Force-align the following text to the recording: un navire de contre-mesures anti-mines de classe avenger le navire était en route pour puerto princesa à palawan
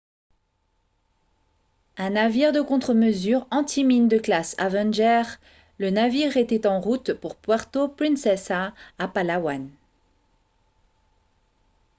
un 1.97 2.09
navire 2.09 2.51
de 2.53 2.59
contre-mesures 2.61 3.45
anti-mines 3.51 4.07
de 4.07 4.17
classe 4.17 4.55
avenger 4.57 5.21
le 5.77 5.91
navire 5.91 6.37
était 6.37 6.65
en 6.65 6.81
route 6.81 7.13
pour 7.13 7.35
puerto 7.35 7.87
princesa 7.87 8.73
à 8.97 9.07
palawan 9.07 9.69